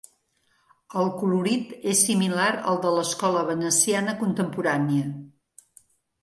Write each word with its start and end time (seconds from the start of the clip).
El 1.01 1.09
colorit 1.17 1.75
és 1.91 2.01
similar 2.07 2.47
al 2.71 2.79
de 2.87 2.95
l'Escola 2.97 3.45
veneciana 3.51 4.17
contemporània. 4.23 5.13